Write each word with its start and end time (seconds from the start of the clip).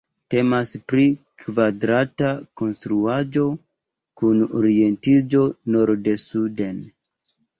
Temas 0.33 0.69
pri 0.91 1.03
kvadrata 1.43 2.31
konstruaĵo 2.61 3.45
kun 4.21 4.41
orientiĝo 4.61 5.45
norde-suden. 5.75 6.83